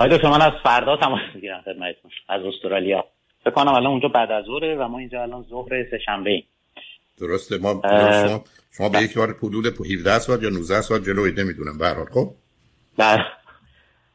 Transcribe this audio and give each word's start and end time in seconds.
آقای 0.00 0.16
دکتر 0.16 0.28
من 0.30 0.42
از 0.42 0.52
فردا 0.62 0.96
تماس 0.96 1.20
می‌گیرم 1.34 1.60
خدمتتون 1.60 2.10
از 2.28 2.42
استرالیا. 2.42 3.04
فکر 3.40 3.50
کنم 3.50 3.74
الان 3.74 3.86
اونجا 3.86 4.08
بعد 4.08 4.30
از 4.30 4.44
ظهره 4.44 4.76
و 4.76 4.88
ما 4.88 4.98
اینجا 4.98 5.22
الان 5.22 5.42
ظهر 5.50 5.90
سه 5.90 5.98
شنبه 6.06 6.42
درسته 7.20 7.58
ما 7.58 7.82
شما 7.84 8.44
شما 8.72 8.88
به 8.88 8.98
یک 8.98 9.18
بار 9.18 9.28
حدود 9.42 9.66
17 9.66 10.18
ساعت 10.18 10.42
یا 10.42 10.48
19 10.48 10.80
ساعت 10.80 11.02
جلوی 11.02 11.32
نمی‌دونم 11.32 11.78
به 11.78 11.86
هر 11.86 11.94
حال 11.94 12.06
خب؟ 12.06 12.30
بله. 12.98 13.24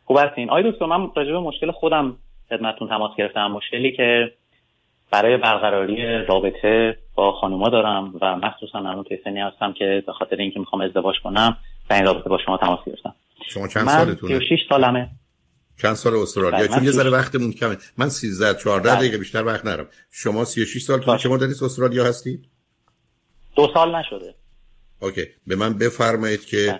خوب 0.05 0.17
هستین. 0.17 0.49
آقای 0.49 0.71
دکتر 0.71 0.85
من 0.85 1.09
راجع 1.15 1.31
به 1.31 1.39
مشکل 1.39 1.71
خودم 1.71 2.17
خدمتتون 2.49 2.89
تماس 2.89 3.11
گرفتم. 3.17 3.47
مشکلی 3.47 3.91
که 3.97 4.31
برای 5.11 5.37
برقراری 5.37 6.25
رابطه 6.25 6.97
با 7.15 7.31
خانوما 7.31 7.69
دارم 7.69 8.13
و 8.21 8.35
مخصوصا 8.35 8.79
الان 8.79 9.03
توی 9.03 9.17
سنی 9.23 9.39
هستم 9.39 9.73
که 9.73 10.03
به 10.05 10.13
خاطر 10.13 10.35
اینکه 10.35 10.59
می‌خوام 10.59 10.81
ازدواج 10.81 11.15
کنم 11.23 11.57
و 11.89 11.93
این 11.93 12.05
رابطه 12.05 12.29
با 12.29 12.37
شما 12.45 12.57
تماس 12.57 12.79
گرفتم. 12.85 13.15
شما 13.47 13.67
چند 13.67 13.87
سالتونه؟ 13.87 14.33
من 14.33 14.39
36 14.39 14.59
سالمه. 14.69 15.09
چند 15.81 15.93
سال 15.93 16.13
استرالیا؟ 16.15 16.59
بله، 16.59 16.67
چون 16.67 16.83
یه 16.83 16.91
ذره 16.91 17.09
وقتمون 17.09 17.51
کمه. 17.51 17.77
من 17.97 18.09
13 18.09 18.59
14 18.59 18.89
بله. 18.89 18.99
دقیقه 18.99 19.17
بیشتر 19.17 19.43
وقت 19.43 19.65
نرم 19.65 19.87
شما 20.11 20.45
36 20.45 20.81
سالتون 20.81 21.05
باشه. 21.05 21.23
چه 21.23 21.29
مدتی 21.29 21.65
استرالیا 21.65 22.05
هستید 22.05 22.45
دو 23.55 23.67
سال 23.73 23.95
نشده. 23.95 24.35
اوکی. 24.99 25.25
به 25.47 25.55
من 25.55 25.77
بفرمایید 25.77 26.45
که 26.45 26.79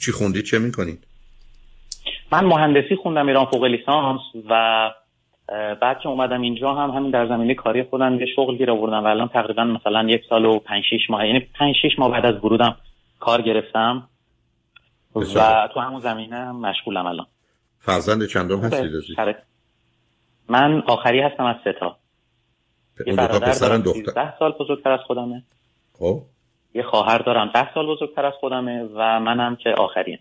چی 0.00 0.12
خوندید؟ 0.12 0.44
چه 0.44 0.58
می‌کنید؟ 0.58 1.06
من 2.32 2.44
مهندسی 2.44 2.96
خوندم 3.02 3.26
ایران 3.26 3.46
فوق 3.46 3.64
لیسانس 3.64 4.20
و 4.50 4.90
بعد 5.80 5.98
که 6.02 6.08
اومدم 6.08 6.40
اینجا 6.40 6.74
هم 6.74 6.90
همین 6.90 7.10
در 7.10 7.28
زمینه 7.28 7.54
کاری 7.54 7.82
خودم 7.82 8.20
یه 8.20 8.26
شغل 8.36 8.56
گیر 8.56 8.70
آوردم 8.70 9.04
و 9.04 9.06
الان 9.06 9.28
تقریبا 9.28 9.64
مثلا 9.64 10.06
یک 10.08 10.22
سال 10.28 10.44
و 10.44 10.58
پنج 10.58 10.84
شیش 10.90 11.10
ماه 11.10 11.26
یعنی 11.26 11.40
پنج 11.40 11.74
شیش 11.82 11.98
ماه 11.98 12.10
بعد 12.10 12.26
از 12.26 12.44
ورودم 12.44 12.76
کار 13.20 13.42
گرفتم. 13.42 14.08
و 15.14 15.68
تو 15.74 15.80
همون 15.80 16.00
زمینه 16.00 16.36
هم 16.36 16.60
مشغولم 16.60 17.06
الان. 17.06 17.26
فرزند 17.84 18.26
چندم 18.26 18.60
هستید 18.60 18.96
عزیز؟ 18.96 19.18
آره. 19.18 19.42
من 20.48 20.82
آخری 20.86 21.20
هستم 21.20 21.44
از 21.44 21.56
سه 21.64 21.72
تا. 21.80 21.96
یه 23.00 23.06
اون 23.06 23.16
دو 23.16 23.22
تا 23.22 23.38
برادر 23.38 23.50
پسرن 23.50 23.80
دختر. 23.80 24.00
13 24.00 24.38
سال 24.38 24.52
بزرگتر 24.60 24.90
از 24.90 25.00
خودمه. 25.06 25.42
خب. 25.98 26.22
یه 26.74 26.82
خواهر 26.82 27.18
دارم 27.18 27.50
10 27.54 27.74
سال 27.74 27.86
بزرگتر 27.86 28.26
از 28.26 28.32
خودمه 28.40 28.82
و 28.82 29.20
منم 29.20 29.56
که 29.56 29.70
آخریم. 29.70 30.18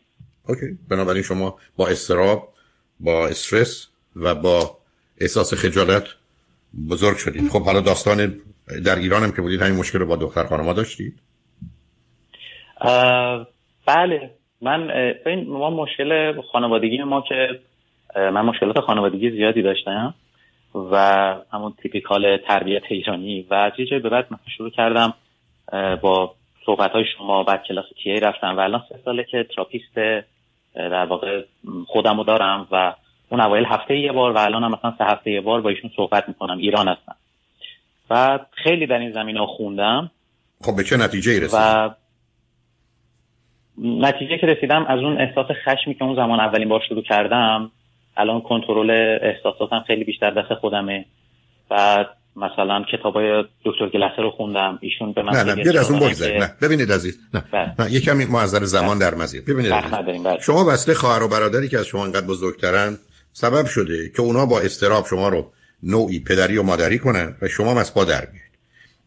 اوکی. 0.48 0.78
بنابراین 0.90 1.24
شما 1.24 1.56
با 1.78 1.88
استراب 1.88 2.54
با 3.00 3.28
استرس 3.28 3.88
و 4.16 4.36
با 4.36 4.78
احساس 5.22 5.54
خجالت 5.54 6.04
بزرگ 6.90 7.18
شدید. 7.18 7.50
خب 7.50 7.62
حالا 7.62 7.82
داستان 7.82 8.42
در 8.86 8.96
ایران 8.96 9.24
هم 9.24 9.32
که 9.32 9.42
بودید 9.42 9.62
همین 9.62 9.80
مشکل 9.80 10.00
رو 10.00 10.06
با 10.06 10.16
دختر 10.16 10.44
خانما 10.44 10.74
داشتید؟ 10.74 11.20
بله. 13.88 14.32
من 14.64 14.92
اه، 14.92 15.14
ببین 15.14 15.50
ما 15.50 15.70
مشکل 15.70 16.42
خانوادگی 16.42 17.04
ما 17.04 17.22
که 17.22 17.60
من 18.16 18.42
مشکلات 18.42 18.80
خانوادگی 18.80 19.32
زیادی 19.32 19.62
داشتم 19.62 20.14
و 20.92 20.96
همون 21.52 21.74
typical 21.82 22.38
تربیت 22.38 22.84
ایرانی 22.90 23.48
و 23.50 23.54
از 23.54 23.72
یه 23.78 23.86
جای 23.86 24.00
به 24.00 24.10
بعد 24.10 24.28
من 24.30 24.38
شروع 24.58 24.70
کردم 24.70 25.14
با 26.02 26.36
صحبت 26.66 26.92
های 26.92 27.06
شما 27.18 27.44
بعد 27.44 27.64
کلاس 27.64 27.86
TA 28.04 28.20
رفتم 28.20 28.58
و 28.58 28.60
الان 28.60 28.84
سه 28.90 29.00
ساله 29.06 29.24
که 29.24 29.48
therapist 29.56 29.96
در 30.76 31.06
واقع 31.06 31.42
خودم 31.88 32.18
رو 32.18 32.24
دارم 32.24 32.68
و 32.72 32.94
اون 33.30 33.42
اوایل 33.42 33.66
هفته 33.66 33.98
یه 33.98 34.12
بار 34.12 34.32
و 34.32 34.38
الان 34.38 34.64
هم 34.64 34.72
مثلا 34.72 34.94
سه 34.98 35.04
هفته 35.04 35.32
یه 35.32 35.42
بار 35.42 35.62
با 35.62 35.70
ایشون 35.70 35.92
صحبت 35.96 36.28
می‌کنم 36.28 36.58
ایران 36.58 36.88
هستم. 36.88 37.16
و 38.10 38.40
خیلی 38.52 38.88
در 38.88 38.98
این 38.98 39.12
زمینه 39.12 39.46
خوندم. 39.46 40.12
خب 40.62 40.76
به 40.76 40.84
چه 40.84 40.98
نتیجه 40.98 41.32
ای 41.32 41.40
و 41.54 41.90
نتیجه 43.78 44.38
که 44.38 44.48
رسیدم 44.48 44.86
از 44.86 45.00
اون 45.00 45.22
احساس 45.22 45.48
خشمی 45.66 45.96
که 45.96 46.04
اون 46.04 46.16
زمان 46.16 46.40
اولین 46.40 46.70
بار 46.70 46.82
شروع 46.90 47.04
کردم 47.04 47.72
الان 48.18 48.42
کنترل 48.42 49.18
احساساتم 49.22 49.84
خیلی 49.88 50.04
بیشتر 50.04 50.32
دست 50.32 50.54
خودمه. 50.54 51.06
و 51.72 52.06
مثلا 52.36 52.84
کتابای 52.92 53.44
دکتر 53.66 53.90
گلسه 53.90 54.22
رو 54.22 54.32
خوندم 54.32 54.80
ایشون 54.82 55.12
به 55.12 55.24
من 55.24 55.34
نه 55.34 55.44
نه 55.44 55.56
بیاد 55.56 55.78
از 55.78 55.92
اون 55.92 56.00
بگذارید 56.00 56.42
نه 56.42 56.54
ببینید 56.62 56.92
عزیز 56.92 57.20
نه 57.34 57.44
بله. 57.52 58.14
نه 58.14 58.26
ما 58.26 58.42
از 58.42 58.56
نظر 58.56 58.66
زمان 58.66 58.98
در 58.98 59.16
مزیه 59.16 59.42
ببینید 59.42 59.72
بله. 59.72 60.40
شما 60.42 60.66
وصله 60.66 60.96
خواهر 60.96 61.24
و 61.24 61.28
برادری 61.28 61.70
که 61.70 61.80
از 61.80 61.86
شما 61.86 62.06
انقدر 62.06 62.28
بزرگترن 62.28 62.98
سبب 63.32 63.66
شده 63.66 64.10
که 64.10 64.22
اونا 64.22 64.46
با 64.46 64.60
استراب 64.60 65.06
شما 65.06 65.30
رو 65.30 65.52
نوعی 65.84 66.20
پدری 66.20 66.58
و 66.58 66.64
مادری 66.64 67.00
کنن 67.00 67.36
و 67.42 67.48
شما 67.48 67.72
هم 67.72 67.78
از 67.78 67.94
پا 67.94 68.04
در 68.04 68.28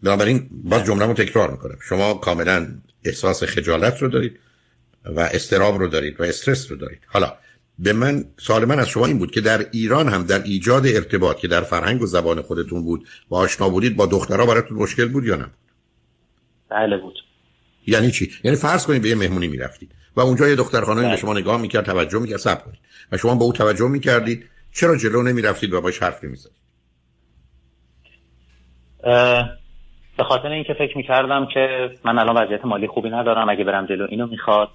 بنابراین 0.03 0.49
باز 0.65 0.84
جمله 0.84 1.06
رو 1.06 1.12
تکرار 1.12 1.50
می‌کنم. 1.50 1.76
شما 1.88 2.15
کاملا 2.15 2.66
احساس 3.05 3.44
خجالت 3.44 4.03
رو 4.03 4.09
دارید. 4.09 4.38
و 5.17 5.21
استراب 5.21 5.78
رو 5.78 5.89
دارید 5.89 6.21
و 6.21 6.25
استرس 6.25 6.71
رو 6.71 6.77
دارید. 6.77 7.00
حالا 7.06 7.33
به 7.78 7.93
من 7.93 8.25
سوال 8.39 8.65
من 8.65 8.78
از 8.78 8.89
شما 8.89 9.06
این 9.06 9.19
بود 9.19 9.31
که 9.31 9.41
در 9.41 9.67
ایران 9.72 10.09
هم 10.09 10.22
در 10.22 10.43
ایجاد 10.43 10.87
ارتباط 10.87 11.37
که 11.37 11.49
در 11.49 11.61
فرهنگ 11.61 12.03
و 12.03 12.06
زبان 12.06 12.43
خودتون 12.43 12.84
بود 12.84 13.09
و 13.31 13.34
آشنا 13.34 13.69
بودید 13.69 13.97
با 13.97 14.06
دخترها 14.06 14.47
براتون 14.47 14.78
مشکل 14.78 15.09
بود 15.09 15.25
یا 15.25 15.37
نه؟ 15.37 15.47
بله 16.69 16.97
بود. 16.97 17.15
یعنی 17.87 18.11
چی؟ 18.11 18.31
یعنی 18.44 18.56
فرض 18.56 18.87
کنید 18.87 19.03
به 19.03 19.09
یه 19.09 19.15
مهمونی 19.15 19.49
می‌رفتید 19.49 19.94
و 20.17 20.21
اونجا 20.21 20.49
یه 20.49 20.56
دختر 20.56 20.81
خانمی 20.81 21.03
به 21.03 21.09
بله. 21.09 21.17
شما 21.17 21.34
نگاه 21.34 21.61
می‌کرد 21.61 21.84
توجه 21.84 22.19
می‌کرد 22.19 22.38
صبر 22.38 22.61
کنید. 22.61 22.78
و 23.12 23.17
شما 23.17 23.34
به 23.34 23.44
او 23.44 23.53
توجه 23.53 23.88
می‌کردید 23.88 24.44
چرا 24.73 24.97
جلو 24.97 25.23
نمی‌رفتید 25.23 25.73
و 25.73 25.81
باش 25.81 26.03
حرف 26.03 26.25
نمی‌زدید؟ 26.25 26.56
به 30.17 30.25
خاطر 30.28 30.49
اینکه 30.49 30.75
فکر 30.75 30.97
می‌کردم 30.97 31.49
که 31.55 31.91
من 32.05 32.19
الان 32.19 32.37
وضعیت 32.37 32.65
مالی 32.65 32.87
خوبی 32.87 33.11
ندارم 33.11 33.49
اگه 33.49 33.65
برم 33.65 33.87
جلو 33.87 34.06
اینو 34.11 34.27
می‌خواد. 34.27 34.69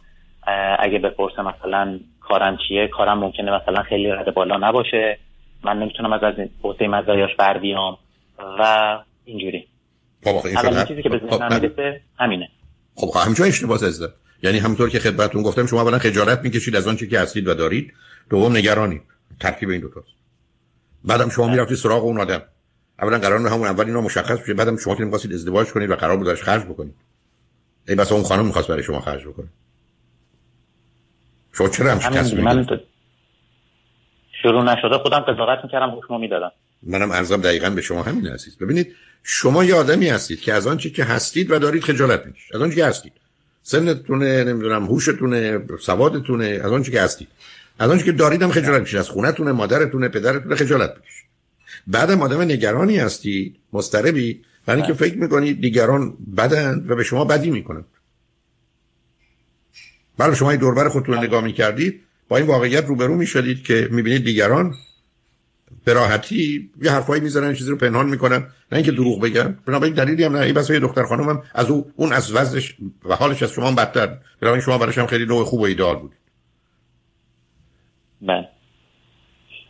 اگه 0.79 0.99
بپرسه 0.99 1.41
مثلا 1.41 1.99
کارم 2.21 2.57
چیه 2.67 2.87
کارم 2.87 3.19
ممکنه 3.19 3.51
مثلا 3.51 3.83
خیلی 3.83 4.11
رد 4.11 4.33
بالا 4.33 4.57
نباشه. 4.57 5.17
من 5.63 5.79
نمی‌تونم 5.79 6.13
از 6.13 6.23
از 6.23 6.33
حوزه 6.61 6.87
مزایاش 6.87 7.35
بر 7.39 7.57
بیام. 7.57 7.97
و 8.59 8.99
اینجوری. 9.25 9.67
خب 10.23 10.45
این 10.45 10.57
اولین 10.57 10.85
چیزی 10.85 11.03
که 11.03 11.09
به 11.09 11.19
خب، 11.19 11.37
ذهنم. 11.37 11.61
می‌رسه 11.61 12.01
همینه. 12.19 12.49
خب 12.95 13.07
همینجا 13.23 13.45
اشتباه 13.45 13.77
عزیزم 13.77 14.13
یعنی 14.43 14.59
همونطور 14.59 14.89
که 14.89 14.99
خدمتتون 14.99 15.43
گفتم 15.43 15.65
شما 15.65 15.81
اولا 15.81 15.99
خجالت 15.99 16.39
می‌کشید 16.43 16.75
از 16.75 16.87
آنچه 16.87 17.07
که 17.07 17.19
هستید 17.19 17.47
و 17.47 17.53
دارید. 17.53 17.93
دوم 18.29 18.57
نگرانید 18.57 19.01
ترکیب 19.39 19.69
این 19.69 19.81
دو 19.81 19.89
تاست 19.89 20.07
بعدم 21.03 21.29
شما 21.29 21.47
می‌رفتید 21.47 21.77
سراغ 21.77 22.03
اون 22.03 22.19
آدم. 22.19 22.41
اولا 23.01 23.19
قرار 23.19 23.47
همون 23.47 23.67
اول 23.67 23.85
اینا 23.85 24.01
مشخص 24.01 24.39
بشه. 24.41 24.53
بعدم 24.53 24.77
شما 24.77 24.95
که 24.95 25.03
می‌خواستید 25.03 25.33
ازدواج 25.33 25.67
کنید 25.67 25.89
و 25.89 25.95
قرار 25.95 26.17
بود 26.17 26.25
داشت 26.25 26.43
خرج 26.43 26.63
بکنید. 26.63 26.95
ای 27.87 27.95
بس 27.95 28.11
اون 28.11 28.23
خانم 28.23 28.45
می‌خواست 28.45 28.67
برای 28.67 28.83
شما 28.83 28.99
خرج 28.99 29.27
بکنه. 29.27 29.47
شما 31.61 31.69
چرا 31.69 31.91
همچین 31.91 32.11
همین 32.11 32.23
تصمیمی 32.23 32.45
من؟ 32.45 32.79
شروع 34.41 34.63
نشده 34.63 34.97
خودم 34.97 35.19
قضاوت 35.19 35.59
می‌کردم 35.63 35.97
حکمو 35.97 36.17
می‌دادم 36.17 36.51
منم 36.83 37.11
ارزم 37.11 37.41
دقیقا 37.41 37.69
به 37.69 37.81
شما 37.81 38.03
همین 38.03 38.27
عزیز 38.27 38.57
ببینید 38.57 38.95
شما 39.23 39.63
یه 39.63 39.75
آدمی 39.75 40.09
هستید 40.09 40.41
که 40.41 40.53
از 40.53 40.67
آنچه 40.67 40.89
که 40.89 41.03
هستید 41.03 41.51
و 41.51 41.59
دارید 41.59 41.83
خجالت 41.83 42.25
می‌کشید. 42.25 42.55
از 42.55 42.61
آنچه 42.61 42.75
که 42.75 42.85
هستید. 42.85 43.13
سنتونه 43.63 44.43
نمی‌دونم 44.43 44.85
هوشتونه 44.85 45.59
سوادتونه 45.79 46.45
از 46.63 46.71
آنچه 46.71 46.91
که 46.91 47.01
هستید. 47.01 47.27
از 47.79 47.91
آنچه 47.91 48.05
که 48.05 48.11
دارید 48.11 48.41
هم 48.41 48.51
خجالت 48.51 48.79
می‌کشید. 48.79 48.99
از 48.99 49.09
خونتونه 49.09 49.51
مادرتونه 49.51 50.07
پدرتونه 50.07 50.55
خجالت 50.55 50.93
می‌کشید. 50.95 51.25
بعدم 51.87 52.21
آدم 52.21 52.41
نگرانی 52.41 52.97
هستید 52.97 53.55
مضطربی. 53.73 54.41
برای 54.65 54.81
اینکه 54.81 54.93
فکر 54.93 55.17
می‌کنید 55.17 55.61
دیگران 55.61 56.13
بدن 56.37 56.85
و 56.87 56.95
به 56.95 57.03
شما 57.03 57.25
بدی 57.25 57.51
می‌کنن. 57.51 57.83
بله 60.21 60.35
شما 60.35 60.51
این 60.51 60.59
دوربر 60.59 60.89
خودتون 60.89 61.15
رو 61.15 61.21
نگاه 61.21 61.43
می‌کردید 61.43 62.01
با 62.29 62.37
این 62.37 62.47
واقعیت 62.47 62.85
روبرو 62.85 63.15
می‌شدید 63.15 63.63
که 63.63 63.87
می‌بینید 63.91 64.23
دیگران 64.23 64.73
به 65.85 65.93
راحتی 65.93 66.69
یه 66.81 66.91
حرفایی 66.91 67.21
می‌زنن 67.21 67.53
چیزی 67.53 67.71
رو 67.71 67.77
پنهان 67.77 68.09
می‌کنن 68.09 68.37
نه 68.37 68.77
اینکه 68.77 68.91
دروغ 68.91 69.21
بگن. 69.21 69.59
بنابراین 69.67 69.93
دلیلی 69.93 70.23
هم 70.23 70.35
نه 70.35 70.41
این 70.41 70.55
یه 70.69 70.79
دختر 70.79 71.03
خانم 71.03 71.29
هم 71.29 71.43
از 71.55 71.71
او 71.71 71.91
اون 71.95 72.13
از 72.13 72.35
وضعش 72.35 72.75
و 73.05 73.15
حالش 73.15 73.43
از 73.43 73.51
شما 73.51 73.67
هم 73.67 73.75
بدتر. 73.75 74.07
بنابراین 74.41 74.61
شما 74.61 74.77
براش 74.77 74.97
هم 74.97 75.05
خیلی 75.05 75.25
نوع 75.25 75.43
خوب 75.43 75.59
و 75.59 75.63
ایدال 75.63 75.95
بود 75.95 76.11
بله. 78.21 78.47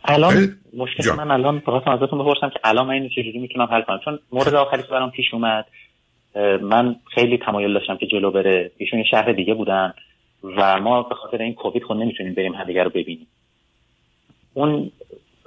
الان 0.04 0.56
مشکل 0.76 1.02
جان. 1.02 1.16
من 1.16 1.30
الان 1.30 1.58
بخواستم 1.58 1.90
ازتون 1.90 2.18
بپرسم 2.18 2.48
که 2.48 2.60
الان 2.64 2.86
من 2.86 2.92
اینو 2.92 3.08
چجوری 3.08 3.38
می‌تونم 3.38 3.66
حل 3.66 3.82
کنم؟ 3.82 4.00
چون 4.04 4.18
مورد 4.32 4.54
آخری 4.54 4.82
که 4.82 4.88
برام 4.88 5.10
پیش 5.10 5.26
اومد. 5.32 5.64
من 6.62 6.96
خیلی 7.14 7.38
تمایل 7.46 7.74
داشتم 7.74 7.96
که 7.96 8.06
جلو 8.06 8.30
بره. 8.30 8.72
ایشون 8.76 8.98
یه 8.98 9.04
شهر 9.10 9.32
دیگه 9.32 9.54
بودن. 9.54 9.92
و 10.42 10.80
ما 10.80 11.02
به 11.02 11.14
خاطر 11.14 11.42
این 11.42 11.54
کووید 11.54 11.82
خود 11.82 11.96
نمی‌تونیم 11.96 12.34
بریم 12.34 12.54
همدیگه 12.54 12.82
رو 12.82 12.90
ببینیم. 12.90 13.26
اون 14.54 14.90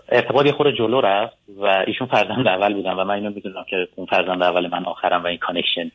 ارتباط 0.09 0.45
یه 0.45 0.51
خورده 0.51 0.77
جلو 0.77 1.01
رفت 1.01 1.37
و 1.57 1.83
ایشون 1.87 2.07
فرزند 2.07 2.47
اول 2.47 2.73
بودن 2.73 2.93
و 2.93 3.03
من 3.03 3.15
اینو 3.15 3.29
می‌دونم 3.29 3.65
که 3.69 3.87
اون 3.95 4.07
فرزند 4.07 4.43
اول 4.43 4.67
من 4.67 4.85
آخرم 4.85 5.23
و 5.23 5.27
این 5.27 5.37
connection 5.37 5.91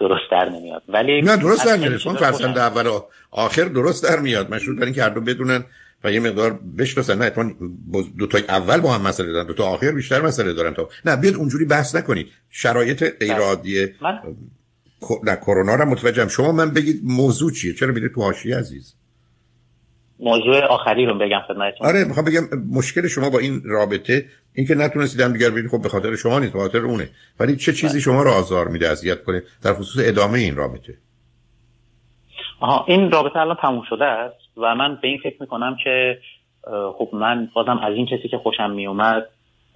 درست 0.00 0.30
در 0.30 0.48
نمیاد. 0.48 0.82
ولی 0.88 1.22
نه 1.22 1.36
درست 1.36 1.66
در 1.66 1.76
میاد. 1.76 1.96
چیزا 1.96 2.14
فرزند 2.14 2.50
خودم- 2.50 2.60
اول 2.60 2.86
و 2.86 3.00
آخر 3.30 3.64
درست 3.64 4.04
در 4.04 4.20
میاد. 4.20 4.54
مشروط 4.54 4.78
بر 4.78 4.84
اینکه 4.84 5.02
هر 5.02 5.08
دو 5.08 5.20
بدونن 5.20 5.64
و 6.04 6.12
یه 6.12 6.20
مقدار 6.20 6.58
بشناسن. 6.78 7.18
نه 7.22 7.54
دو 8.18 8.26
تای 8.26 8.42
اول 8.48 8.80
با 8.80 8.92
هم 8.92 9.02
مسئله 9.02 9.32
دارن 9.32 9.46
دو 9.46 9.54
تا 9.54 9.64
آخر 9.64 9.90
بیشتر 9.90 10.20
مسئله 10.20 10.52
دارن. 10.52 10.74
تا 10.74 10.88
نه 11.04 11.16
بیاد 11.16 11.34
اونجوری 11.34 11.64
بحث 11.64 11.96
نکنید. 11.96 12.26
شرایط 12.50 13.18
غیرعادی 13.20 13.86
من 14.00 14.18
نه 15.24 15.36
کرونا 15.36 15.74
رو 15.74 15.84
متوجهم. 15.84 16.28
شما 16.28 16.52
من 16.52 16.70
بگید 16.74 17.00
موضوع 17.04 17.52
چیه؟ 17.52 17.74
چرا 17.74 17.92
میره 17.92 18.08
تو 18.08 18.22
حاشیه 18.22 18.56
عزیز؟ 18.56 18.94
موضوع 20.20 20.60
آخری 20.64 21.06
رو 21.06 21.18
بگم 21.18 21.40
خدمتتون. 21.48 21.86
آره 21.86 22.04
می‌خوام 22.04 22.26
بگم 22.26 22.42
مشکل 22.72 23.08
شما 23.08 23.30
با 23.30 23.38
این 23.38 23.62
رابطه 23.64 24.24
اینکه 24.54 24.74
نتونستید 24.74 25.20
هم 25.20 25.32
دیگر 25.32 25.50
ببینید 25.50 25.70
خب 25.70 25.82
به 25.82 25.88
خاطر 25.88 26.16
شما 26.16 26.38
نیست 26.38 26.52
به 26.52 26.58
خاطر 26.58 26.78
اونه. 26.78 27.08
ولی 27.40 27.56
چه 27.56 27.72
چیزی 27.72 28.00
شما 28.00 28.22
رو 28.22 28.30
آزار 28.30 28.68
میده 28.68 28.88
اذیت 28.88 29.24
کنه؟ 29.24 29.42
در 29.62 29.74
خصوص 29.74 30.04
ادامه 30.08 30.38
این 30.38 30.56
رابطه. 30.56 30.94
آها 32.60 32.84
این 32.88 33.10
رابطه 33.10 33.36
الان 33.36 33.56
تموم 33.62 33.82
شده 33.88 34.04
است 34.04 34.36
و 34.56 34.74
من 34.74 34.98
به 35.02 35.08
این 35.08 35.18
فکر 35.22 35.36
می‌کنم 35.40 35.76
که 35.84 36.18
خب 36.98 37.08
من 37.12 37.48
بازم 37.54 37.78
از 37.78 37.94
این 37.94 38.06
کسی 38.06 38.28
که 38.28 38.38
خوشم 38.38 38.70
میومد 38.70 39.26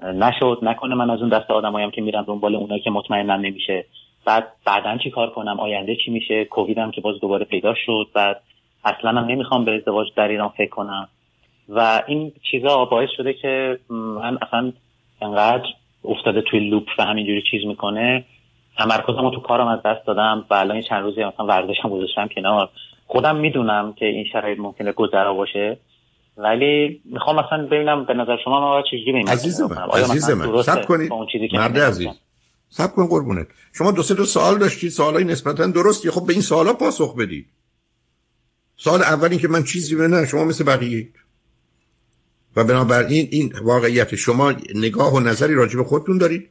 نشد 0.02 0.58
نکنه 0.62 0.94
من 0.94 1.10
از 1.10 1.20
اون 1.20 1.28
دست 1.28 1.50
آدمایم 1.50 1.90
که 1.90 2.02
میرم 2.02 2.24
دنبال 2.24 2.54
اونایی 2.54 2.82
که 2.82 2.90
مطمئنم 2.90 3.40
نمیشه. 3.40 3.84
بعد 4.24 4.52
بعدا 4.66 4.98
چی 4.98 5.10
کار 5.10 5.30
کنم؟ 5.30 5.60
آینده 5.60 5.96
چی 6.04 6.10
میشه؟ 6.10 6.44
کوویدم 6.44 6.90
که 6.90 7.00
باز 7.00 7.20
دوباره 7.20 7.44
پیدا 7.44 7.74
شد 7.86 8.06
بعد 8.14 8.40
اصلا 8.84 9.10
هم 9.10 9.24
نمی‌خوام 9.24 9.64
به 9.64 9.74
ازدواج 9.74 10.08
در 10.16 10.28
ایران 10.28 10.48
فکر 10.48 10.70
کنم. 10.70 11.08
و 11.68 12.02
این 12.06 12.32
چیزا 12.50 12.84
باعث 12.84 13.08
شده 13.16 13.32
که 13.32 13.78
من 13.90 14.38
اصلا 14.42 14.72
انقدر 15.22 15.66
افتاده 16.04 16.42
توی 16.42 16.60
لوپ 16.60 16.88
و 16.98 17.04
همینجوری 17.04 17.42
چیز 17.50 17.66
می‌کنه. 17.66 18.24
تمرکزم 18.78 19.30
تو 19.30 19.40
کارم 19.40 19.66
از 19.66 19.82
دست 19.84 20.06
دادم 20.06 20.44
و 20.50 20.54
الان 20.54 20.82
چند 20.82 21.02
روزی 21.02 21.24
مثلا 21.24 21.46
ورزشم 21.46 21.88
گذاشتم 21.88 22.28
کنار. 22.28 22.68
خودم 23.06 23.36
می‌دونم 23.36 23.92
که 23.92 24.06
این 24.06 24.24
شرایط 24.32 24.58
ممکنه 24.58 24.92
گذرا 24.92 25.34
باشه. 25.34 25.78
ولی 26.36 27.00
می‌خوام 27.04 27.36
مثلا 27.36 27.66
ببینم 27.66 28.04
به 28.04 28.14
نظر 28.14 28.36
شما 28.44 28.60
ما 28.60 28.82
چجوری 28.82 29.02
ببینیم 29.02 29.28
عزیز 29.28 29.60
من 29.60 29.76
عزیز 29.92 30.30
من 30.30 30.62
سب 30.62 30.86
کنید 30.86 31.12
مرد 31.52 31.78
عزیز. 31.78 32.20
سب 32.70 32.94
کن 32.94 33.06
قربونت. 33.06 33.46
شما 33.72 33.90
دو 33.90 34.02
سه 34.02 34.14
تا 34.14 34.24
سوال 34.24 34.58
داشتید 34.58 34.92
سوالای 34.92 35.24
نسبتا 35.24 35.66
درستی. 35.66 36.10
خب 36.10 36.26
به 36.26 36.32
این 36.32 36.42
سوالا 36.42 36.72
پاسخ 36.72 37.16
بدید 37.16 37.46
سال 38.76 39.02
اولی 39.02 39.36
که 39.36 39.48
من 39.48 39.64
چیزی 39.64 39.94
به 39.94 40.08
نه 40.08 40.26
شما 40.26 40.44
مثل 40.44 40.64
بقیه. 40.64 41.08
و 42.56 42.64
بنابراین 42.64 43.28
این 43.30 43.52
واقعیت 43.62 44.14
شما 44.14 44.54
نگاه 44.74 45.14
و 45.14 45.20
نظری 45.20 45.54
راجع 45.54 45.76
به 45.76 45.84
خودتون 45.84 46.18
دارید 46.18 46.48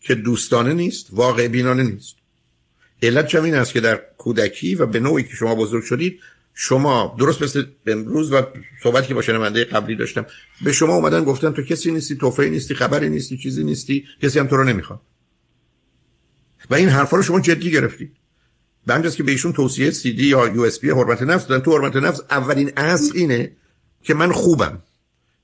که 0.00 0.14
دوستانه 0.14 0.74
نیست 0.74 1.06
واقع 1.12 1.48
بینانه 1.48 1.82
نیست. 1.82 2.16
علت 3.02 3.26
چم 3.26 3.42
این 3.42 3.54
است 3.54 3.72
که 3.72 3.80
در 3.80 4.00
کودکی 4.18 4.74
و 4.74 4.86
به 4.86 5.00
نوعی 5.00 5.24
که 5.24 5.36
شما 5.36 5.54
بزرگ 5.54 5.84
شدید 5.84 6.20
شما 6.54 7.16
درست 7.18 7.42
مثل 7.42 7.64
امروز 7.86 8.32
و 8.32 8.42
صحبتی 8.82 9.08
که 9.08 9.14
با 9.14 9.22
شنونده 9.22 9.64
قبلی 9.64 9.96
داشتم 9.96 10.26
به 10.64 10.72
شما 10.72 10.94
اومدن 10.94 11.24
گفتن 11.24 11.52
تو 11.52 11.62
کسی 11.62 11.90
نیستی 11.90 12.16
توفی 12.16 12.50
نیستی 12.50 12.74
خبری 12.74 13.08
نیستی 13.08 13.36
چیزی 13.36 13.64
نیستی 13.64 14.04
کسی 14.22 14.38
هم 14.38 14.46
تو 14.46 14.56
رو 14.56 14.64
نمی‌خواد. 14.64 15.00
و 16.70 16.74
این 16.74 16.88
حرفا 16.88 17.16
رو 17.16 17.22
شما 17.22 17.40
جدی 17.40 17.70
گرفتید. 17.70 18.16
به 18.86 19.10
که 19.10 19.22
به 19.22 19.32
ایشون 19.32 19.52
توصیه 19.52 19.90
سی 19.90 20.12
دی 20.12 20.26
یا 20.26 20.48
یو 20.48 20.62
اس 20.62 20.78
بی 20.80 20.90
حرمت 20.90 21.22
نفس 21.22 21.46
دادن. 21.46 21.64
تو 21.64 21.78
حرمت 21.78 21.96
نفس 21.96 22.20
اولین 22.30 22.72
اصل 22.76 23.12
اینه 23.14 23.52
که 24.02 24.14
من 24.14 24.32
خوبم. 24.32 24.82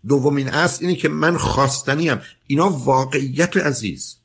دومین 0.08 0.48
اصل 0.48 0.86
اینه 0.86 0.96
که 0.96 1.08
من 1.08 1.36
خواستنیم. 1.36 2.20
اینا 2.46 2.70
واقعیت 2.70 3.56
عزیز. 3.56 4.16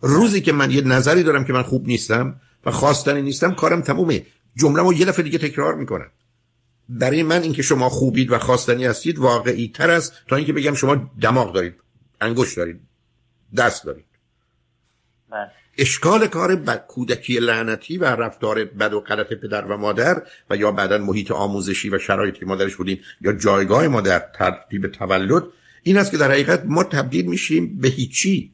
روزی 0.00 0.40
که 0.40 0.52
من 0.52 0.70
یه 0.70 0.80
نظری 0.80 1.22
دارم 1.22 1.44
که 1.44 1.52
من 1.52 1.62
خوب 1.62 1.86
نیستم 1.86 2.40
و 2.66 2.70
خواستنی 2.70 3.22
نیستم 3.22 3.54
کارم 3.54 3.80
تمومه. 3.80 4.26
جمله 4.56 4.98
یه 4.98 5.04
دفعه 5.04 5.22
دیگه 5.22 5.38
تکرار 5.38 5.74
می‌کنم. 5.74 6.10
برای 6.88 7.22
من 7.22 7.42
اینکه 7.42 7.62
شما 7.62 7.88
خوبید 7.88 8.32
و 8.32 8.38
خواستنی 8.38 8.84
هستید 8.84 9.18
واقعی 9.18 9.68
تر 9.68 9.90
است 9.90 10.12
تا 10.28 10.36
اینکه 10.36 10.52
بگم 10.52 10.74
شما 10.74 11.10
دماغ 11.20 11.54
دارید 11.54 11.74
انگوش 12.20 12.54
دارید 12.54 12.80
دست 13.56 13.84
دارید. 13.84 14.04
بله. 15.30 15.50
اشکال 15.78 16.26
کار 16.26 16.56
کودکی 16.88 17.38
لعنتی 17.38 17.98
و 17.98 18.04
رفتار 18.04 18.64
بد 18.64 18.92
و 18.92 19.00
غلط 19.00 19.32
پدر 19.32 19.64
و 19.64 19.76
مادر 19.76 20.22
و 20.50 20.56
یا 20.56 20.72
بعدا 20.72 20.98
محیط 20.98 21.30
آموزشی 21.30 21.90
و 21.90 21.98
شرایطی 21.98 22.44
مادرش 22.44 22.74
بودیم 22.76 23.00
یا 23.20 23.32
جایگاه 23.32 23.88
ما 23.88 24.00
در 24.00 24.18
ترتیب 24.18 24.86
تولد 24.86 25.42
این 25.82 25.98
است 25.98 26.10
که 26.10 26.16
در 26.16 26.30
حقیقت 26.30 26.62
ما 26.64 26.84
تبدیل 26.84 27.26
میشیم 27.26 27.78
به 27.78 27.88
هیچی. 27.88 28.52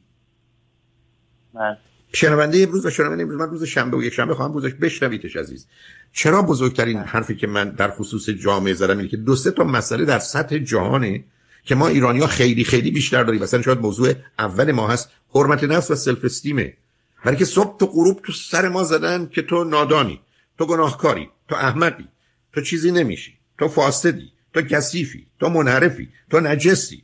من. 1.53 1.77
شنونده 2.13 2.63
امروز 2.63 2.85
و 2.85 2.89
شنونده 2.89 3.23
امروز 3.23 3.39
من 3.39 3.49
روز 3.49 3.63
شنبه 3.63 3.97
و 3.97 4.03
یک 4.03 4.13
شنبه 4.13 4.35
خواهم 4.35 4.51
گذاشت. 4.51 4.75
بشنویدش 4.75 5.35
عزیز. 5.35 5.67
چرا 6.13 6.41
بزرگترین 6.41 6.97
حرفی 6.97 7.35
که 7.35 7.47
من 7.47 7.69
در 7.69 7.91
خصوص 7.91 8.29
جامعه 8.29 8.73
زدم 8.73 8.97
اینه 8.97 9.09
که 9.09 9.17
دو 9.17 9.35
سه 9.35 9.51
تا 9.51 9.63
مسئله 9.63 10.05
در 10.05 10.19
سطح 10.19 10.57
جهانه 10.57 11.23
که 11.63 11.75
ما 11.75 11.87
ایرانی 11.87 12.19
ها 12.19 12.27
خیلی 12.27 12.63
خیلی 12.63 12.91
بیشتر 12.91 13.23
داریم. 13.23 13.41
مثلا 13.41 13.61
شاید 13.61 13.79
موضوع 13.79 14.13
اول 14.39 14.71
ما 14.71 14.87
هست 14.87 15.09
حرمت 15.35 15.63
نفس 15.63 15.91
و 15.91 15.95
سلف 15.95 16.25
استیمه 16.25 16.77
برای 17.25 17.37
که 17.37 17.45
صبح 17.45 17.77
تو 17.77 17.85
غروب 17.85 18.21
تو 18.25 18.31
سر 18.31 18.69
ما 18.69 18.83
زدن 18.83 19.29
که 19.29 19.41
تو 19.41 19.63
نادانی 19.63 20.21
تو 20.57 20.65
گناهکاری 20.65 21.29
تو 21.47 21.55
احمقی 21.55 22.07
تو 22.53 22.61
چیزی 22.61 22.91
نمیشی 22.91 23.37
تو 23.59 23.67
فاسدی 23.67 24.31
تو 24.53 24.61
کثیفی 24.61 25.27
تو 25.39 25.49
منحرفی 25.49 26.09
تو 26.29 26.39
نجسی 26.39 27.03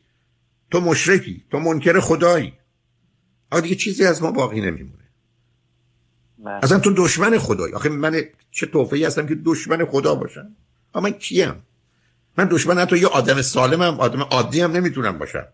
تو 0.71 0.79
مشرکی 0.79 1.43
تو 1.51 1.59
منکر 1.59 1.99
خدایی. 1.99 2.53
آقا 3.51 3.61
دیگه 3.61 3.75
چیزی 3.75 4.05
از 4.05 4.23
ما 4.23 4.31
باقی 4.31 4.61
نمیمونه. 4.61 5.03
بله. 6.37 6.59
اصلا 6.63 6.79
تو 6.79 6.93
دشمن 6.93 7.37
خدایی. 7.37 7.73
آخه 7.73 7.89
من 7.89 8.23
چه 8.51 8.65
توفهی 8.65 9.05
هستم 9.05 9.27
که 9.27 9.35
دشمن 9.35 9.85
خدا 9.85 10.15
باشم؟ 10.15 10.55
اما 10.95 11.03
من 11.03 11.11
کیم؟ 11.11 11.53
من 12.37 12.45
دشمن 12.45 12.77
حتی 12.77 12.97
یه 12.97 13.07
آدم 13.07 13.41
سالمم 13.41 13.99
آدم 13.99 14.21
عادی 14.21 14.61
هم 14.61 14.71
نمی‌تونم 14.71 15.17
باشم. 15.17 15.47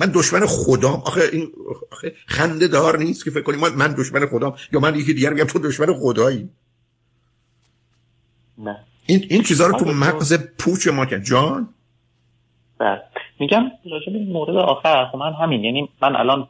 من 0.00 0.12
دشمن 0.14 0.46
خدام. 0.46 1.02
آخه 1.06 1.20
این 1.32 1.48
آخه 1.92 2.12
خنده 2.26 2.68
دار 2.68 2.98
نیست 2.98 3.24
که 3.24 3.30
فکر 3.30 3.42
کنیم 3.42 3.60
من 3.60 3.94
دشمن 3.98 4.26
خدام. 4.26 4.56
یا 4.72 4.80
من 4.80 4.94
یکی 4.94 5.14
دیگر 5.14 5.30
میگم 5.32 5.44
تو 5.44 5.58
دشمن 5.58 5.86
خدایی. 5.94 6.50
نه. 8.58 8.76
این 9.06 9.26
این 9.30 9.42
چیزا 9.42 9.66
رو 9.66 9.78
تو 9.78 9.84
مغز 9.84 10.38
پوچ 10.58 10.88
ما 10.88 11.06
که 11.06 11.20
جان؟ 11.20 11.68
بله 12.78 13.02
میگم 13.40 13.62
راجع 13.90 14.12
به 14.12 14.18
مورد 14.18 14.56
آخر 14.56 15.16
من 15.16 15.32
همین. 15.32 15.64
یعنی 15.64 15.88
من 16.02 16.16
الان 16.16 16.48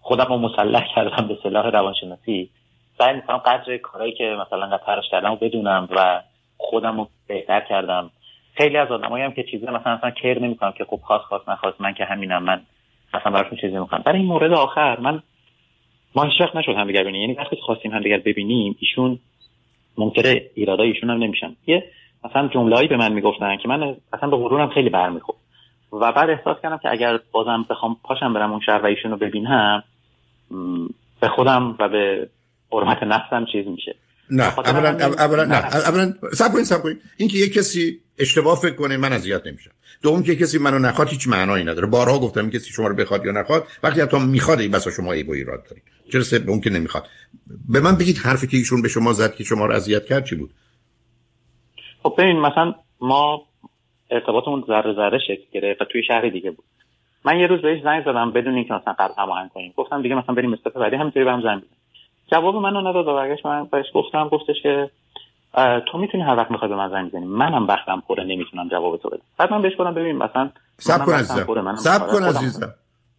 خودم 0.00 0.26
رو 0.28 0.38
مسلح 0.38 0.84
کردم 0.94 1.28
به 1.28 1.38
سلاح 1.42 1.66
روانشناسی. 1.66 2.50
سعی 2.98 3.14
می‌کنم 3.14 3.36
قدر 3.36 3.76
کارهایی 3.76 4.14
که 4.18 4.36
مثلا 4.46 4.76
قطرش 4.76 5.04
کردم 5.10 5.30
رو 5.30 5.36
بدونم 5.36 5.88
و 5.96 6.22
خودم 6.56 6.96
رو 6.96 7.08
بهتر 7.26 7.60
کردم. 7.68 8.10
خیلی 8.56 8.76
از 8.76 8.88
آدمایی 8.88 9.24
هم 9.24 9.32
که 9.32 9.42
چیزی 9.42 9.66
مثلا 9.66 9.92
اصلا 9.92 10.10
کر 10.10 10.38
نمی‌کنم 10.38 10.72
که 10.72 10.84
خب 10.84 11.00
خاص 11.04 11.20
خاص 11.20 11.48
نخواست 11.48 11.80
من 11.80 11.94
که 11.94 12.04
همینم 12.04 12.42
من 12.42 12.60
اصلا 13.14 13.32
براشون 13.32 13.58
چیزی 13.58 13.76
نمی‌کنم 13.76 14.02
برای 14.06 14.18
این 14.18 14.28
مورد 14.28 14.52
آخر 14.52 15.00
من 15.00 15.22
ما 16.14 16.24
هیچ 16.24 16.40
وقت 16.40 16.56
نشد 16.56 16.74
همدیگر 16.74 17.02
ببینیم 17.02 17.20
یعنی 17.20 17.32
وقتی 17.32 17.56
خواستیم 17.56 17.92
همدیگر 17.92 18.18
ببینیم 18.18 18.76
ایشون 18.80 19.18
ممکنه 19.98 20.42
ایرادای 20.54 20.88
ایشون 20.88 21.10
هم 21.10 21.22
نمیشن. 21.22 21.56
یه 21.66 21.84
مثلا 22.24 22.48
جمله‌ای 22.48 22.86
به 22.86 22.96
من 22.96 23.12
می‌گفتن 23.12 23.56
که 23.56 23.68
من 23.68 23.96
اصلا 24.12 24.30
به 24.30 24.36
غرورم 24.36 24.68
خیلی 24.68 24.90
برمیخورد. 24.90 25.38
و 25.92 26.12
بعد 26.12 26.30
احساس 26.30 26.56
کردم 26.62 26.78
که 26.78 26.90
اگر 26.90 27.18
بازم 27.32 27.66
بخوام 27.70 27.96
پاشم 28.04 28.32
برم 28.32 28.50
اون 28.50 28.60
شهر 28.60 28.78
و 28.78 28.86
ایشون 28.86 29.10
رو 29.10 29.16
ببینم 29.16 29.84
به 31.20 31.28
خودم 31.28 31.76
و 31.78 31.88
به 31.88 32.28
حرمت 32.72 33.02
نفسم 33.02 33.44
چیز 33.44 33.66
میشه. 33.66 33.94
نه. 34.30 34.58
اولا 34.58 34.88
اولا 35.18 35.44
نه. 35.44 35.64
اولا 35.74 36.14
سب 36.32 36.52
کنید 36.52 36.64
سب 36.64 36.82
کنید 36.82 37.02
این 37.16 37.28
که 37.28 37.38
یه 37.38 37.48
کسی 37.48 38.00
اشتباه 38.18 38.58
فکر 38.58 38.74
کنه 38.74 38.96
من 38.96 39.12
اذیت 39.12 39.46
نمیشم 39.46 39.70
دوم 40.02 40.22
که 40.22 40.36
کسی 40.36 40.58
منو 40.58 40.78
نخواد 40.78 41.08
هیچ 41.08 41.28
معنایی 41.28 41.64
نداره. 41.64 41.86
بارها 41.86 42.18
گفتم 42.18 42.50
کسی 42.50 42.70
شما 42.70 42.86
رو 42.86 42.94
بخواد 42.94 43.26
یا 43.26 43.32
نخواد 43.32 43.66
وقتی 43.82 44.00
حتی 44.00 44.18
می‌خواد 44.18 44.60
این 44.60 44.70
بسا 44.70 44.90
شما 44.90 45.12
ایگو 45.12 45.32
ایراد 45.32 45.64
دارید 45.70 45.82
چرا 46.12 46.22
سه 46.22 46.44
اون 46.46 46.60
که 46.60 46.70
نمی‌خواد؟ 46.70 47.06
به 47.68 47.80
من 47.80 47.96
بگید 47.96 48.18
حرفی 48.18 48.46
که 48.46 48.56
ایشون 48.56 48.82
به 48.82 48.88
شما 48.88 49.12
زد 49.12 49.34
که 49.34 49.44
شما 49.44 49.66
رو 49.66 49.74
اذیت 49.74 50.04
کرد 50.04 50.24
چی 50.24 50.36
بود؟ 50.36 50.50
خب 52.02 52.14
ببین 52.18 52.40
مثلا 52.40 52.74
ما 53.00 53.42
ارتباطمون 54.10 54.64
ذره 54.66 54.94
ذره 54.94 55.18
شکل 55.18 55.44
گرفت 55.52 55.82
و 55.82 55.84
توی 55.84 56.02
شهر 56.02 56.28
دیگه 56.28 56.50
بود. 56.50 56.64
من 57.24 57.38
یه 57.38 57.46
روز 57.46 57.62
بهش 57.62 57.82
زنگ 57.82 58.04
زدم 58.04 58.32
بدون 58.32 58.54
اینکه 58.54 58.74
مثلا 58.74 58.92
قبل 58.98 59.14
هماهنگ 59.18 59.50
کنیم. 59.50 59.72
گفتم 59.76 60.02
دیگه 60.02 60.14
مثلا 60.14 60.34
بریم 60.34 60.52
استاپ 60.52 60.74
بعدی 60.74 60.96
همینطوری 60.96 61.24
برام 61.24 61.42
زنگ 61.42 61.58
بزن 61.58 61.76
جواب 62.32 62.56
منو 62.56 62.80
نداد 62.80 63.08
و 63.08 63.14
برگشت 63.14 63.46
من 63.46 63.68
بهش 63.72 63.86
گفتم 63.94 64.28
گفتش 64.28 64.56
که 64.62 64.90
تو 65.92 65.98
می‌تونی 65.98 66.22
هر 66.22 66.36
وقت 66.36 66.50
می‌خوای 66.50 66.70
به 66.70 66.76
من 66.76 66.90
زنگ 66.90 67.08
بزنی. 67.08 67.24
منم 67.26 67.66
وقتم 67.66 68.02
پره 68.08 68.24
نمی‌تونم 68.24 68.68
جواب 68.68 69.00
تو 69.02 69.08
بدم. 69.08 69.22
بعد 69.38 69.52
من 69.52 69.62
بهش 69.62 69.72
گفتم 69.78 69.94
ببین 69.94 70.16
مثلا 70.16 70.50
سب 70.78 71.04
کن 71.04 71.12
عزیزم. 71.12 71.46
سب 71.76 72.06
کن 72.06 72.22
عزیزم. 72.22 72.74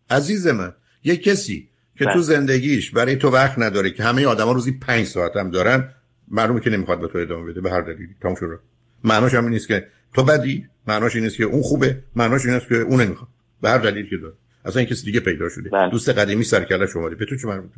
عزیز 0.09 0.47
من 0.47 0.73
یه 1.03 1.17
کسی 1.17 1.69
که 1.97 2.05
تو 2.05 2.11
بله. 2.11 2.21
زندگیش 2.21 2.91
برای 2.91 3.15
تو 3.15 3.29
وقت 3.29 3.59
نداره 3.59 3.91
که 3.91 4.03
همه 4.03 4.25
آدما 4.25 4.51
روزی 4.51 4.79
پنج 4.87 5.05
ساعت 5.05 5.35
هم 5.35 5.51
دارن 5.51 5.89
معلومه 6.27 6.59
که 6.59 6.69
نمی‌خواد 6.69 6.99
به 6.99 7.07
تو 7.07 7.17
ادامه 7.17 7.51
بده 7.51 7.61
به 7.61 7.71
هر 7.71 7.81
دلیلی. 7.81 8.15
تمام 8.21 8.35
شد. 8.35 8.59
معناش 9.03 9.33
هم 9.33 9.47
نیست 9.47 9.67
که 9.67 9.87
تو 10.15 10.23
بدی 10.23 10.65
معناش 10.87 11.15
این 11.15 11.23
نیست 11.23 11.37
که 11.37 11.43
اون 11.43 11.61
خوبه 11.61 12.03
معناش 12.15 12.45
این 12.45 12.53
است 12.53 12.67
که 12.69 12.75
اون 12.75 13.01
نمی‌خواد. 13.01 13.29
به 13.61 13.69
هر 13.69 13.77
دلیلی 13.77 14.09
که 14.09 14.17
داره. 14.17 14.33
اصلا 14.65 14.79
این 14.79 14.89
کسی 14.89 15.05
دیگه 15.05 15.19
پیدا 15.19 15.49
شده. 15.49 15.69
بله. 15.69 15.89
دوست 15.89 16.09
قدیمی 16.09 16.43
سرکله 16.43 16.85
شما 16.85 17.09
به 17.09 17.25
تو 17.25 17.37
چه 17.37 17.47
مربوطه؟ 17.47 17.75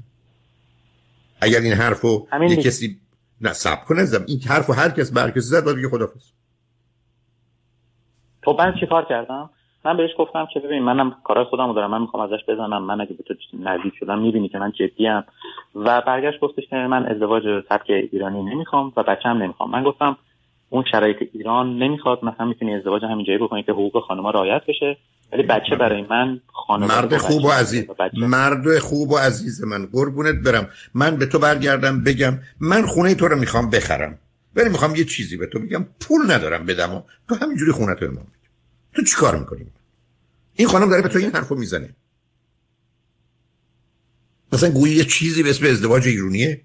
اگر 1.41 1.60
این 1.60 1.74
حرفو 1.74 2.27
یه 2.50 2.55
کسی 2.55 2.98
نه 3.41 3.53
سب 3.53 3.86
کنه 3.86 4.05
زم 4.05 4.25
این 4.27 4.39
حرفو 4.39 4.74
هر 4.74 4.89
کس 4.89 5.13
برکسی 5.13 5.39
زد 5.39 5.65
باید 5.65 5.77
بگه 5.77 5.89
خدافظ. 5.89 6.31
تو 8.41 8.55
من 8.60 8.74
چی 8.79 8.86
کار 8.86 9.05
کردم؟ 9.05 9.50
من 9.86 9.98
بهش 9.98 10.10
گفتم 10.17 10.48
که 10.53 10.60
ببین 10.60 10.84
منم 10.84 11.15
کارای 11.24 11.46
خودمو 11.46 11.74
دارم 11.74 11.91
من 11.91 12.01
می‌خوام 12.01 12.24
ازش 12.24 12.46
بزنم 12.48 12.84
من 12.84 13.01
اگه 13.01 13.13
به 13.13 13.24
تو 13.24 13.34
نزدیک 13.60 13.93
شدم 14.00 14.19
می‌بینی 14.19 14.50
که 14.50 14.60
من 14.60 14.72
جدیم. 14.72 15.24
و 15.75 16.01
برگشت 16.01 16.39
گفتش 16.39 16.63
که 16.69 16.75
من 16.75 17.05
ازدواج 17.05 17.43
سبک 17.69 17.89
ایرانی 17.89 18.43
نمی‌خوام 18.43 18.93
و 18.98 19.03
بچه‌م 19.03 19.38
نمی‌خوام. 19.43 19.72
من 19.72 19.84
گفتم 19.84 20.17
اون 20.69 20.84
شرایط 20.91 21.17
ایران 21.34 21.77
نمی‌خواد 21.77 22.25
مثلا 22.25 22.46
می‌تونی 22.46 22.75
ازدواج 22.75 23.05
همینجایی 23.05 23.39
بکنی 23.39 23.63
که 23.63 23.72
حقوق 23.72 24.00
خانم 24.00 24.27
رعایت 24.27 24.62
بشه 24.67 24.98
ولی 25.31 25.43
بچه 25.43 25.75
برای 25.75 26.05
من 26.10 26.41
مرد 26.78 27.18
خوب 27.18 27.46
و 27.46 27.50
عزیز. 27.50 27.86
مرد 28.14 28.80
خوب 28.80 29.12
و 29.12 29.18
عزیز 29.18 29.64
من. 29.64 29.86
قربونت 29.86 30.36
برم. 30.36 30.70
من 30.94 31.16
به 31.16 31.26
تو 31.26 31.40
برگردم 31.40 32.04
بگم 32.04 32.40
من 32.60 32.86
خونه 32.86 33.16
تو 33.16 33.28
رو 33.28 33.40
می‌خوام 33.40 33.70
بخرم. 33.70 34.20
ولی 34.56 34.70
می‌خوام 34.70 34.96
یه 34.96 35.06
چیزی 35.06 35.38
به 35.38 35.46
تو 35.48 35.60
بگم. 35.60 35.86
پول 36.00 36.32
ندارم 36.32 36.66
بدم 36.66 36.94
و 36.94 37.02
تو 37.30 37.36
همینجوری 37.36 37.72
خونه 37.72 37.96
تو 37.96 38.06
امام 38.06 38.28
تو 38.94 39.04
چیکار 39.04 39.40
می‌کنی؟ 39.40 39.66
این 40.54 40.68
خانم 40.68 40.90
داره 40.90 41.02
به 41.02 41.10
تو 41.10 41.20
این 41.20 41.32
حرفو 41.32 41.56
می‌زنه. 41.56 41.96
مثلا 44.54 44.70
گویی 44.70 44.96
یه 44.96 45.06
چیزی 45.06 45.44
به 45.44 45.50
اسم 45.50 45.66
ازدواج 45.66 46.08
ایرونیه 46.08 46.62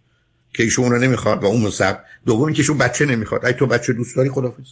که 0.54 0.62
ایشون 0.62 0.90
رو 0.90 0.98
نمی‌خواد 0.98 1.42
و 1.42 1.46
اون 1.46 1.60
مصب 1.60 1.98
دومی 2.26 2.52
که 2.52 2.60
ایشون 2.60 2.78
بچه 2.78 3.06
نمی‌خواد. 3.06 3.44
ای 3.44 3.52
تو 3.52 3.66
بچه 3.66 3.92
دوست 3.92 4.16
داری؟ 4.16 4.28
خدافظ 4.28 4.66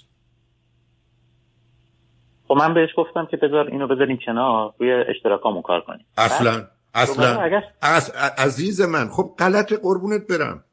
خب 2.53 2.59
من 2.59 2.75
بهش 2.75 2.91
گفتم 2.97 3.29
که 3.31 3.37
بذار 3.37 3.67
اینو 3.67 3.89
بذاریم 3.89 4.19
کنار 4.27 4.75
روی 4.79 4.93
اشتراکامون 4.93 5.63
کار 5.63 5.81
کنیم. 5.81 6.07
اصلا 6.17 6.67
اصلا. 6.95 7.51
از 7.83 8.11
عزیز 8.39 8.81
من 8.81 9.09
خب 9.09 9.35
غلط 9.39 9.73
قربونت 9.73 10.27
برم. 10.27 10.65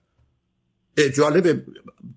جالبه. 1.16 1.64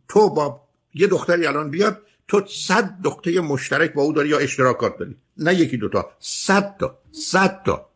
تو 0.08 0.34
با 0.34 0.60
یه 0.94 1.06
دختری 1.06 1.46
الان 1.46 1.70
بیاد 1.70 1.98
تو 2.28 2.42
صد 2.46 2.94
نقطه 3.04 3.40
مشترک 3.40 3.94
با 3.94 4.02
او 4.02 4.12
داری 4.12 4.28
یا 4.28 4.38
اشتراکات 4.38 4.98
داری؟ 4.98 5.16
نه 5.36 5.54
یکی 5.54 5.76
دوتا 5.76 6.10
صد 6.18 6.76
تا 6.78 6.98
صد 7.12 7.62
تا. 7.62 7.86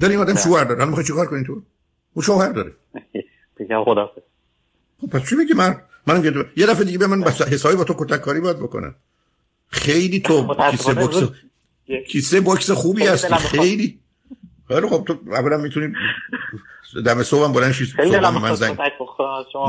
داری 0.00 0.12
این 0.12 0.22
آدم 0.22 0.34
شوهر 0.34 0.64
داره. 0.64 0.76
الان 0.76 0.88
می‌خوای 0.88 1.06
چیکار 1.06 1.26
کنی 1.26 1.44
تو؟ 1.44 1.62
او 2.14 2.22
شوهر 2.22 2.52
داره. 2.52 2.72
بگم 3.60 3.84
خدا 3.84 4.10
خب 5.00 5.10
پس 5.10 5.28
چی 5.28 5.36
میگی؟ 5.36 5.54
من 5.54 5.76
من 6.06 6.24
یه 6.56 6.66
دفعه 6.66 6.84
دیگه 6.84 6.98
به 6.98 7.06
من 7.06 7.20
بس 7.20 7.42
حسابی 7.42 7.76
با 7.76 7.84
تو 7.84 7.94
کتک 8.04 8.20
کاری 8.20 8.40
باید 8.40 8.58
بکنم. 8.58 8.94
خیلی 9.68 10.20
تو 10.20 10.54
کیسه 10.70 10.94
بوکس 10.94 11.22
کیسه 12.08 12.40
بوکس 12.40 12.70
خوبی 12.70 13.06
هستی 13.06 13.34
خیلی. 13.34 13.98
خیلی 14.68 14.88
خب 14.88 15.04
تو 15.06 15.18
اولا 15.32 15.56
می‌تونی 15.56 15.92
دم 17.04 17.22
صبح 17.22 17.44
هم 17.44 17.52
بلند 17.52 17.72
شید 17.72 17.88
من 18.42 18.54
زنگ. 18.54 18.78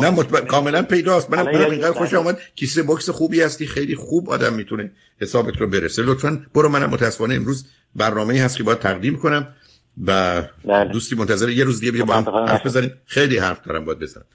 نه 0.01 0.09
مطمئن 0.09 0.45
کاملا 0.45 0.81
پیداست. 0.81 1.29
منم 1.29 1.45
منم 1.45 1.71
اینقدر 1.71 1.91
خوش 1.91 2.13
آمد. 2.13 2.37
کیسه 2.55 2.83
بوکس 2.83 3.09
خوبی 3.09 3.41
هستی 3.41 3.67
خیلی 3.67 3.95
خوب 3.95 4.29
آدم 4.29 4.53
می‌تونه 4.53 4.91
حسابت 5.21 5.57
رو 5.57 5.67
برسه. 5.67 6.01
لطفا 6.01 6.45
برو 6.53 6.69
منم 6.69 6.89
متاسفانه 6.89 7.35
امروز 7.35 7.67
برنامه 7.95 8.41
هست 8.41 8.57
که 8.57 8.63
باید 8.63 8.79
تقدیم 8.79 9.17
کنم 9.17 9.55
و 10.05 10.41
بله. 10.65 10.91
دوستی 10.91 11.15
منتظر 11.15 11.49
یه 11.49 11.63
روز 11.63 11.79
دیگه 11.79 11.91
بیا 11.91 12.05
با 12.05 12.13
هم 12.13 12.47
حرف 12.47 12.65
بزنیم. 12.65 12.91
خیلی 13.05 13.37
حرف 13.37 13.65
دارم 13.65 13.85
باید 13.85 13.99
بزنم. 13.99 14.25